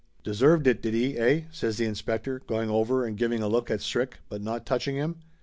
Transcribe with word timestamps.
"Deserved 0.23 0.65
it, 0.65 0.81
did 0.81 0.95
he, 0.95 1.15
eh?" 1.19 1.41
says 1.51 1.77
the 1.77 1.85
inspector, 1.85 2.39
going 2.47 2.71
over 2.71 3.05
and 3.05 3.15
giving 3.19 3.43
a 3.43 3.47
look 3.47 3.69
at 3.69 3.81
Strick, 3.81 4.17
but 4.29 4.41
not 4.41 4.65
touching 4.65 4.95
him. 4.95 5.17